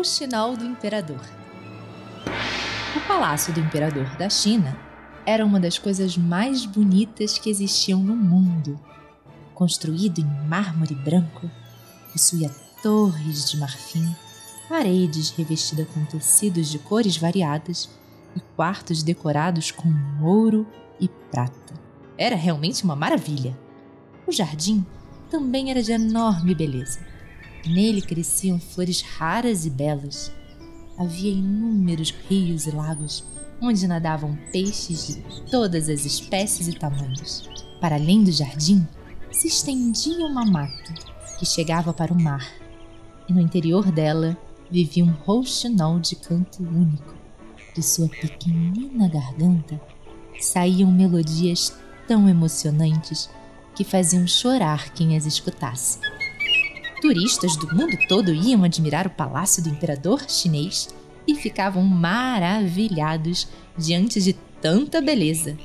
[0.00, 1.20] Rouxinol do Imperador.
[2.96, 4.74] O palácio do Imperador da China
[5.26, 8.80] era uma das coisas mais bonitas que existiam no mundo.
[9.52, 11.50] Construído em mármore branco,
[12.10, 12.50] possuía
[12.82, 14.16] torres de marfim,
[14.70, 17.90] paredes revestidas com tecidos de cores variadas
[18.34, 19.92] e quartos decorados com
[20.22, 20.66] ouro
[20.98, 21.74] e prata.
[22.16, 23.54] Era realmente uma maravilha.
[24.26, 24.82] O jardim
[25.28, 27.19] também era de enorme beleza.
[27.66, 30.32] Nele cresciam flores raras e belas.
[30.98, 33.24] Havia inúmeros rios e lagos
[33.60, 37.48] onde nadavam peixes de todas as espécies e tamanhos.
[37.80, 38.86] Para além do jardim,
[39.30, 40.94] se estendia uma mata
[41.38, 42.46] que chegava para o mar,
[43.28, 44.36] e no interior dela
[44.70, 47.14] vivia um rouxinol de canto único.
[47.74, 49.80] De sua pequenina garganta
[50.40, 51.74] saíam melodias
[52.08, 53.30] tão emocionantes
[53.74, 56.00] que faziam chorar quem as escutasse.
[57.00, 60.88] Turistas do mundo todo iam admirar o palácio do imperador chinês
[61.26, 65.56] e ficavam maravilhados diante de tanta beleza.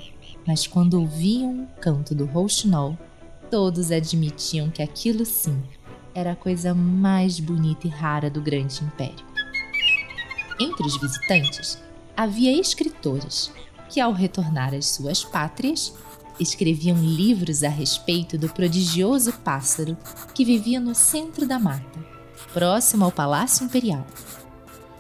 [0.48, 2.98] Mas quando ouviam o canto do rouxinol,
[3.52, 5.62] todos admitiam que aquilo sim
[6.14, 9.26] era a coisa mais bonita e rara do grande império.
[10.58, 11.78] Entre os visitantes
[12.16, 13.52] havia escritores
[13.90, 15.94] que, ao retornar às suas pátrias,
[16.40, 19.98] escreviam livros a respeito do prodigioso pássaro
[20.34, 22.00] que vivia no centro da mata,
[22.54, 24.06] próximo ao Palácio Imperial,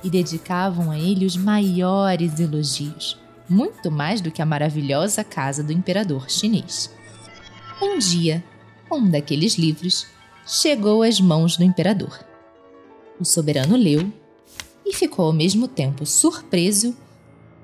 [0.03, 3.19] e dedicavam a ele os maiores elogios,
[3.49, 6.93] muito mais do que a maravilhosa casa do imperador chinês.
[7.81, 8.43] Um dia,
[8.91, 10.07] um daqueles livros
[10.45, 12.23] chegou às mãos do imperador.
[13.19, 14.11] O soberano leu
[14.85, 16.95] e ficou ao mesmo tempo surpreso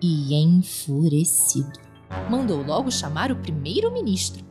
[0.01, 1.90] e enfurecido
[2.29, 4.45] mandou logo chamar o primeiro-ministro.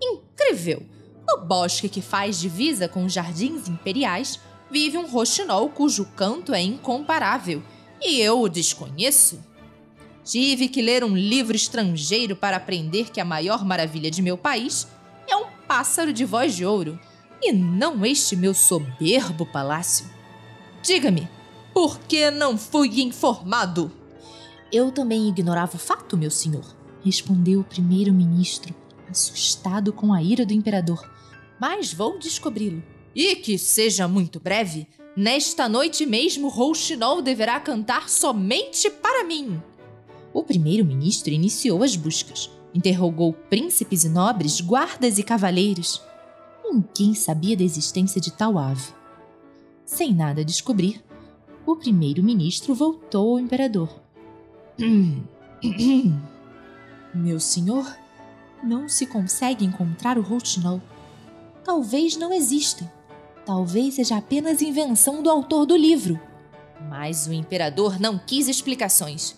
[0.00, 0.86] Incrível!
[1.26, 6.60] No bosque que faz divisa com os jardins imperiais vive um roxinol cujo canto é
[6.60, 7.62] incomparável
[8.00, 9.38] e eu o desconheço.
[10.24, 14.88] Tive que ler um livro estrangeiro para aprender que a maior maravilha de meu país
[15.28, 16.98] é um pássaro de voz de ouro
[17.40, 20.06] e não este meu soberbo palácio.
[20.82, 21.28] Diga-me,
[21.74, 23.90] por que não fui informado?
[24.72, 26.64] Eu também ignorava o fato, meu senhor,
[27.04, 28.74] respondeu o primeiro-ministro,
[29.10, 31.10] assustado com a ira do imperador.
[31.60, 32.82] Mas vou descobri-lo.
[33.14, 39.62] E que seja muito breve, nesta noite mesmo Rouxinol deverá cantar somente para mim.
[40.32, 42.50] O primeiro-ministro iniciou as buscas.
[42.74, 46.00] Interrogou príncipes e nobres, guardas e cavaleiros.
[46.64, 48.94] Ninguém sabia da existência de tal ave.
[49.84, 51.04] Sem nada descobrir,
[51.66, 54.00] o primeiro-ministro voltou ao imperador.
[57.14, 57.86] Meu senhor,
[58.62, 60.80] não se consegue encontrar o Rouxinol.
[61.62, 62.90] Talvez não exista.
[63.44, 66.18] Talvez seja apenas invenção do autor do livro.
[66.88, 69.36] Mas o imperador não quis explicações.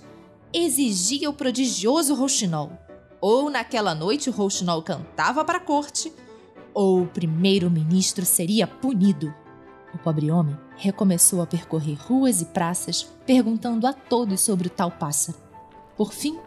[0.52, 2.70] Exigia o prodigioso Rouxinol.
[3.20, 6.12] Ou naquela noite o Rouxinol cantava para a corte,
[6.72, 9.34] ou o primeiro-ministro seria punido.
[9.92, 14.90] O pobre homem recomeçou a percorrer ruas e praças, perguntando a todos sobre o tal
[14.90, 15.38] pássaro.
[15.96, 16.38] Por fim,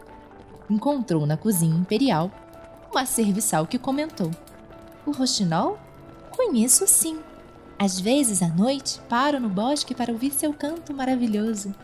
[0.70, 2.30] encontrou na cozinha imperial
[2.90, 4.30] uma serviçal que comentou:
[5.06, 5.78] O roxinol?
[6.34, 7.18] Conheço sim.
[7.78, 11.74] Às vezes à noite paro no bosque para ouvir seu canto maravilhoso.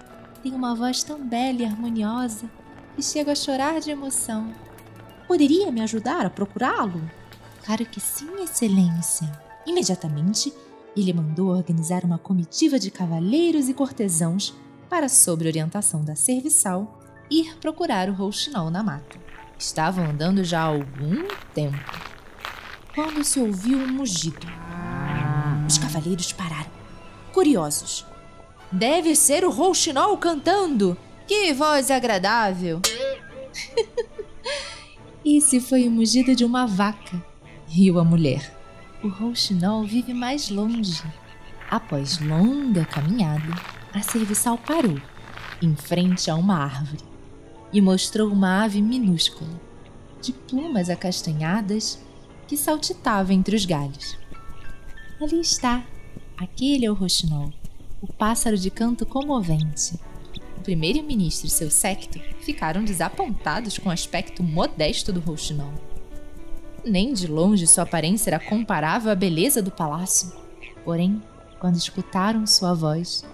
[0.42, 2.50] Tem uma voz tão bela e harmoniosa
[2.98, 4.52] e chego a chorar de emoção.
[5.26, 7.00] Poderia me ajudar a procurá-lo?
[7.64, 9.30] Claro que sim, Excelência.
[9.66, 10.52] Imediatamente,
[10.96, 14.54] ele mandou organizar uma comitiva de cavaleiros e cortesãos
[14.88, 19.18] para, sob orientação da serviçal, ir procurar o rouxinol na mata.
[19.58, 21.78] Estavam andando já há algum tempo,
[22.94, 24.46] quando se ouviu um mugido.
[25.66, 26.70] Os cavaleiros pararam,
[27.32, 28.04] curiosos.
[28.70, 30.96] Deve ser o rouxinol cantando!
[31.26, 32.80] Que voz agradável!
[35.24, 37.24] Esse foi o mugido de uma vaca,
[37.66, 38.52] riu a mulher.
[39.02, 41.02] O rouxinol vive mais longe.
[41.70, 43.54] Após longa caminhada,
[43.94, 45.00] a serviçal parou,
[45.62, 47.13] em frente a uma árvore
[47.74, 49.50] e mostrou uma ave minúscula,
[50.22, 51.98] de plumas acastanhadas,
[52.46, 54.16] que saltitava entre os galhos.
[55.20, 55.84] Ali está,
[56.36, 57.52] aquele é o roxinol,
[58.00, 59.98] o pássaro de canto comovente.
[60.56, 65.74] O primeiro-ministro e seu séquito ficaram desapontados com o aspecto modesto do roxinol.
[66.84, 70.32] Nem de longe sua aparência era comparável à beleza do palácio.
[70.84, 71.20] Porém,
[71.58, 73.24] quando escutaram sua voz,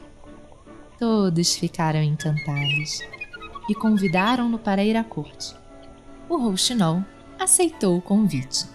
[0.99, 3.01] todos ficaram encantados
[3.71, 5.55] e convidaram-no para ir à corte.
[6.29, 7.05] O Rouxinol
[7.39, 8.67] aceitou o convite.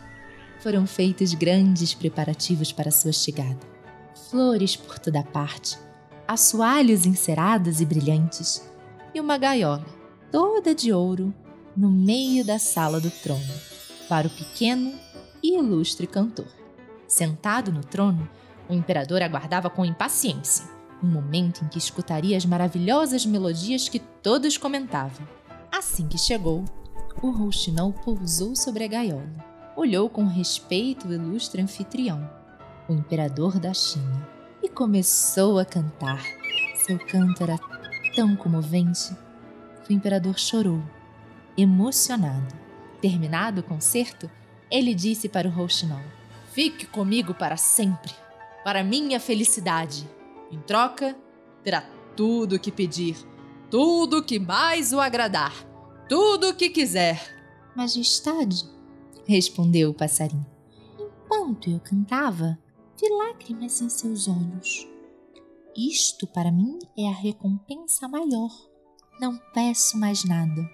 [0.62, 3.59] Foram feitos grandes preparativos para sua chegada.
[4.30, 5.77] Flores por toda parte,
[6.25, 8.65] assoalhos encerados e brilhantes
[9.13, 9.86] e uma gaiola
[10.31, 11.33] toda de ouro
[11.75, 13.53] no meio da sala do trono
[14.07, 14.94] para o pequeno
[15.44, 16.48] e ilustre cantor.
[17.06, 18.30] Sentado no trono,
[18.69, 24.57] o imperador aguardava com impaciência um momento em que escutaria as maravilhosas melodias que todos
[24.57, 25.27] comentavam.
[25.71, 26.63] Assim que chegou,
[27.21, 29.45] o rouxinol pousou sobre a gaiola,
[29.75, 32.30] olhou com respeito o ilustre anfitrião,
[32.88, 34.27] o imperador da China,
[34.62, 36.24] e começou a cantar.
[36.75, 37.59] Seu canto era
[38.15, 39.15] tão comovente
[39.83, 40.81] que o imperador chorou,
[41.57, 42.56] emocionado.
[43.01, 44.30] Terminado o concerto,
[44.71, 46.01] ele disse para o rouxinol:
[46.51, 48.12] Fique comigo para sempre,
[48.63, 50.07] para minha felicidade.
[50.51, 51.18] Em troca,
[51.63, 51.81] terá
[52.15, 53.18] tudo o que pedir,
[53.69, 55.53] tudo o que mais o agradar,
[56.07, 57.19] tudo o que quiser.
[57.75, 58.63] Majestade,
[59.25, 60.45] respondeu o passarinho,
[61.00, 62.57] enquanto eu cantava,
[63.00, 64.88] vi lágrimas em seus olhos.
[65.75, 68.51] Isto para mim é a recompensa maior.
[69.19, 70.69] Não peço mais nada.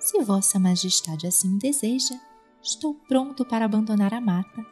[0.00, 2.18] Se Vossa Majestade assim deseja,
[2.60, 4.66] estou pronto para abandonar a mata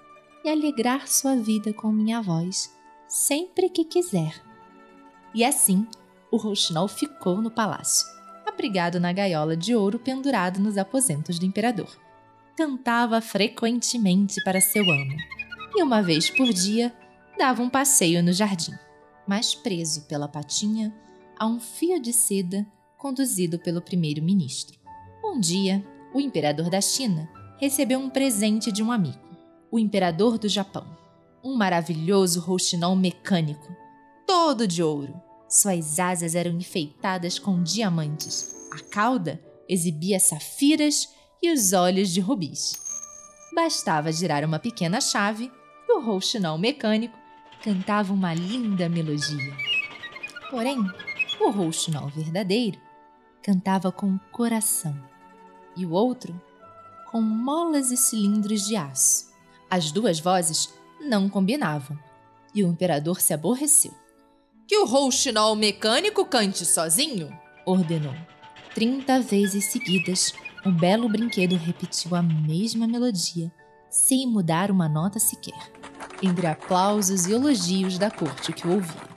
[0.44, 2.73] e alegrar sua vida com minha voz
[3.08, 4.42] sempre que quiser.
[5.34, 5.86] E assim,
[6.30, 8.06] o rouxinol ficou no palácio,
[8.46, 11.96] abrigado na gaiola de ouro pendurado nos aposentos do imperador.
[12.56, 15.16] Cantava frequentemente para seu amo,
[15.76, 16.94] e uma vez por dia
[17.36, 18.74] dava um passeio no jardim,
[19.26, 20.94] mas preso pela patinha
[21.38, 22.66] a um fio de seda
[22.96, 24.78] conduzido pelo primeiro-ministro.
[25.24, 25.84] Um dia,
[26.14, 27.28] o imperador da China
[27.58, 29.18] recebeu um presente de um amigo,
[29.70, 31.03] o imperador do Japão
[31.44, 33.76] um maravilhoso rouxinol mecânico,
[34.26, 35.14] todo de ouro.
[35.46, 41.08] Suas asas eram enfeitadas com diamantes, a cauda exibia safiras
[41.42, 42.72] e os olhos de rubis.
[43.54, 45.52] Bastava girar uma pequena chave
[45.86, 47.16] e o rouxinol mecânico
[47.62, 49.54] cantava uma linda melodia.
[50.50, 50.78] Porém,
[51.40, 52.80] o rouxinol verdadeiro
[53.42, 54.98] cantava com o coração
[55.76, 56.34] e o outro
[57.10, 59.32] com molas e cilindros de aço.
[59.70, 60.72] As duas vozes
[61.04, 61.98] não combinavam,
[62.54, 63.92] e o imperador se aborreceu.
[64.66, 67.30] Que o rouxinol mecânico cante sozinho,
[67.66, 68.14] ordenou.
[68.74, 70.32] Trinta vezes seguidas,
[70.64, 73.52] o belo brinquedo repetiu a mesma melodia,
[73.90, 75.70] sem mudar uma nota sequer,
[76.22, 79.14] entre aplausos e elogios da corte que o ouvia.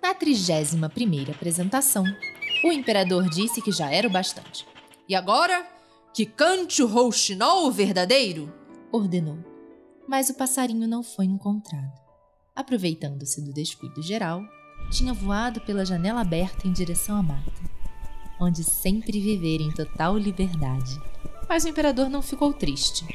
[0.00, 2.04] Na trigésima primeira apresentação,
[2.64, 4.66] o imperador disse que já era o bastante.
[5.08, 5.66] E agora,
[6.14, 8.52] que cante o rouxinol verdadeiro,
[8.92, 9.53] ordenou
[10.06, 11.92] mas o passarinho não foi encontrado.
[12.54, 14.42] Aproveitando-se do descuido geral,
[14.90, 17.52] tinha voado pela janela aberta em direção à mata,
[18.40, 21.00] onde sempre vivera em total liberdade.
[21.48, 23.06] Mas o imperador não ficou triste,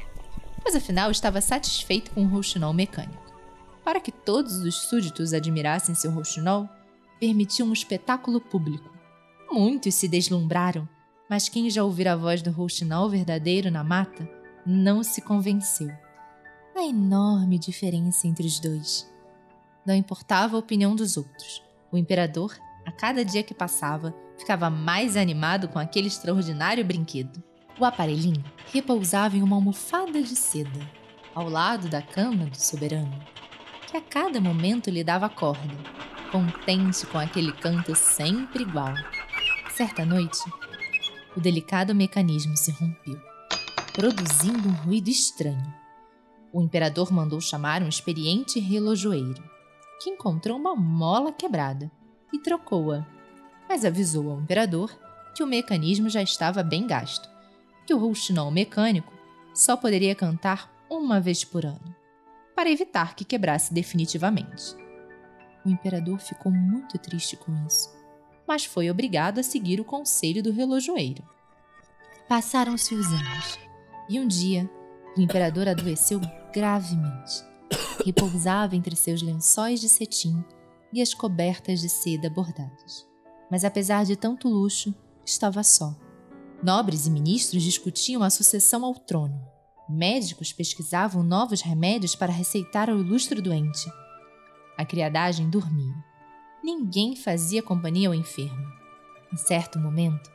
[0.61, 3.29] pois afinal estava satisfeito com o rouxinol mecânico.
[3.83, 6.67] Para que todos os súditos admirassem seu rouxinol,
[7.19, 8.89] permitiu um espetáculo público.
[9.51, 10.87] Muitos se deslumbraram,
[11.29, 14.29] mas quem já ouvira a voz do rouxinol verdadeiro na mata
[14.65, 15.89] não se convenceu
[16.79, 19.09] a enorme diferença entre os dois.
[19.85, 21.61] Não importava a opinião dos outros.
[21.91, 27.43] O imperador, a cada dia que passava, ficava mais animado com aquele extraordinário brinquedo.
[27.77, 30.79] O aparelhinho repousava em uma almofada de seda,
[31.35, 33.19] ao lado da cama do soberano,
[33.87, 35.75] que a cada momento lhe dava corda,
[36.31, 38.93] contente com aquele canto sempre igual.
[39.73, 40.39] Certa noite,
[41.35, 43.19] o delicado mecanismo se rompeu,
[43.93, 45.88] produzindo um ruído estranho
[46.51, 49.43] o imperador mandou chamar um experiente relojoeiro,
[50.01, 51.91] que encontrou uma mola quebrada
[52.33, 53.05] e trocou-a,
[53.67, 54.91] mas avisou ao imperador
[55.35, 57.29] que o mecanismo já estava bem gasto,
[57.85, 59.13] que o rouxinol mecânico
[59.53, 61.95] só poderia cantar uma vez por ano,
[62.55, 64.75] para evitar que quebrasse definitivamente.
[65.65, 67.93] O imperador ficou muito triste com isso,
[68.47, 71.23] mas foi obrigado a seguir o conselho do relojoeiro.
[72.27, 73.59] Passaram-se os anos,
[74.07, 74.69] e um dia
[75.15, 76.19] o imperador adoeceu
[76.51, 77.43] gravemente.
[78.05, 80.43] Repousava entre seus lençóis de cetim
[80.91, 83.07] e as cobertas de seda bordadas.
[83.49, 84.93] Mas apesar de tanto luxo,
[85.25, 85.95] estava só.
[86.63, 89.39] Nobres e ministros discutiam a sucessão ao trono.
[89.87, 93.91] Médicos pesquisavam novos remédios para receitar ao ilustre doente.
[94.77, 95.95] A criadagem dormia.
[96.63, 98.67] Ninguém fazia companhia ao enfermo.
[99.31, 100.29] Em certo momento,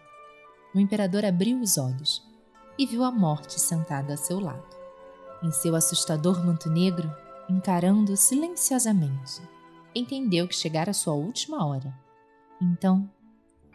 [0.74, 2.22] o imperador abriu os olhos
[2.78, 4.83] e viu a morte sentada a seu lado
[5.44, 7.14] em seu assustador manto negro,
[7.48, 9.42] encarando silenciosamente.
[9.94, 11.94] Entendeu que chegara a sua última hora.
[12.60, 13.08] Então,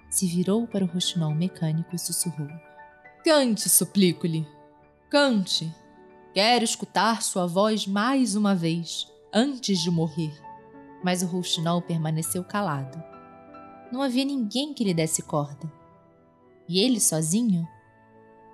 [0.10, 2.50] se virou para o roxinol mecânico e sussurrou:
[3.24, 4.46] Cante, suplico-lhe.
[5.10, 5.74] Cante.
[6.34, 10.34] Quero escutar sua voz mais uma vez, antes de morrer.
[11.04, 13.02] Mas o rouxinol permaneceu calado.
[13.92, 15.72] Não havia ninguém que lhe desse corda.
[16.68, 17.68] E ele sozinho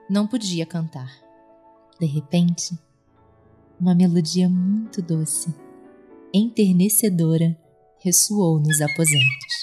[0.10, 1.12] não podia cantar.
[2.00, 2.78] De repente,
[3.80, 5.54] uma melodia muito doce,
[6.34, 7.58] enternecedora,
[8.00, 9.56] ressoou nos aposentos.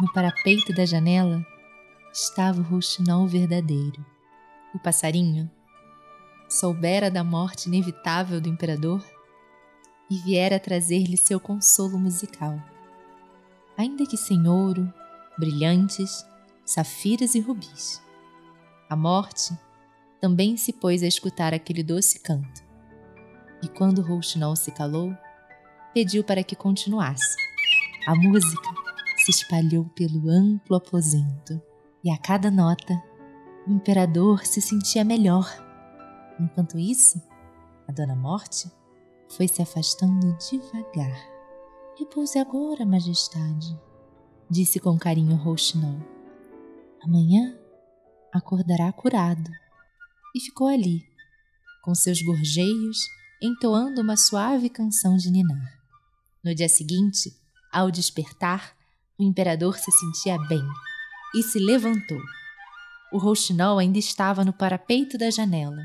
[0.00, 1.44] No parapeito da janela
[2.12, 4.04] estava o rouxinol verdadeiro.
[4.74, 5.50] O passarinho
[6.48, 9.02] soubera da morte inevitável do imperador
[10.10, 12.62] e viera trazer-lhe seu consolo musical.
[13.76, 14.92] Ainda que sem ouro,
[15.38, 16.24] brilhantes,
[16.64, 18.02] safiras e rubis.
[18.88, 19.56] A morte
[20.20, 22.65] também se pôs a escutar aquele doce canto.
[23.62, 25.16] E quando Rouxinol se calou,
[25.94, 27.36] pediu para que continuasse.
[28.06, 28.68] A música
[29.24, 31.60] se espalhou pelo amplo aposento
[32.04, 33.02] e a cada nota
[33.66, 35.46] o imperador se sentia melhor.
[36.38, 37.20] Enquanto isso,
[37.88, 38.70] a Dona Morte
[39.28, 41.18] foi se afastando devagar.
[41.98, 43.76] Repouse agora, Majestade,
[44.48, 45.98] disse com carinho Rouxinol.
[47.02, 47.58] Amanhã
[48.32, 49.50] acordará curado.
[50.34, 51.02] E ficou ali,
[51.82, 52.98] com seus gorjeios,
[53.40, 55.78] entoando uma suave canção de ninar.
[56.42, 57.36] No dia seguinte,
[57.72, 58.74] ao despertar,
[59.18, 60.62] o imperador se sentia bem
[61.34, 62.20] e se levantou.
[63.12, 65.82] O rouxinol ainda estava no parapeito da janela.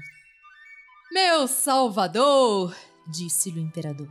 [1.12, 2.76] Meu salvador,
[3.08, 4.10] disse-lhe o imperador.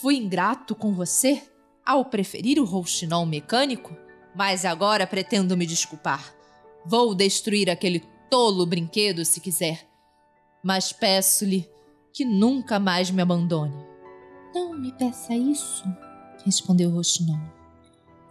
[0.00, 1.42] Fui ingrato com você
[1.84, 3.96] ao preferir o rouxinol mecânico,
[4.34, 6.32] mas agora pretendo me desculpar.
[6.86, 9.88] Vou destruir aquele tolo brinquedo se quiser,
[10.62, 11.68] mas peço-lhe
[12.18, 13.86] que nunca mais me abandone.
[14.54, 15.84] Não me peça isso,
[16.44, 17.58] respondeu Rouxinol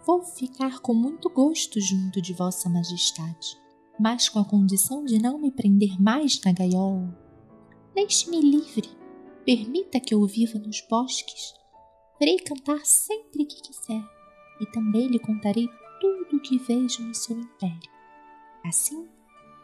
[0.08, 3.60] vou ficar com muito gosto junto de Vossa Majestade,
[4.00, 7.14] mas com a condição de não me prender mais na gaiola.
[7.94, 8.88] Deixe-me livre,
[9.44, 11.52] permita que eu viva nos bosques.
[12.18, 14.02] Verei cantar sempre que quiser
[14.58, 15.68] e também lhe contarei
[16.00, 17.90] tudo o que vejo no seu império.
[18.64, 19.06] Assim,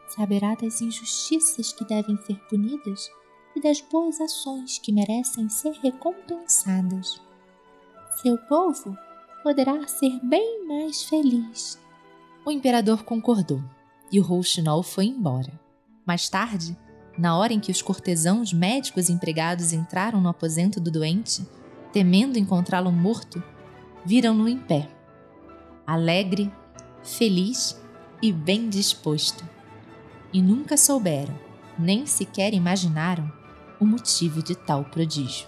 [0.09, 3.09] saberá das injustiças que devem ser punidas
[3.57, 7.21] e das boas ações que merecem ser recompensadas.
[8.23, 8.97] Seu povo
[9.43, 11.79] poderá ser bem mais feliz.
[12.45, 13.63] O imperador concordou
[14.11, 15.53] e o rouxinol foi embora.
[16.07, 16.77] Mais tarde,
[17.17, 21.47] na hora em que os cortesãos, médicos e empregados entraram no aposento do doente,
[21.93, 23.43] temendo encontrá-lo morto,
[24.05, 24.89] viram-no em pé,
[25.87, 26.53] alegre,
[27.03, 27.81] feliz
[28.21, 29.49] e bem disposto.
[30.33, 31.39] E nunca souberam,
[31.79, 33.31] nem sequer imaginaram,
[33.85, 35.47] o motivo de tal prodígio.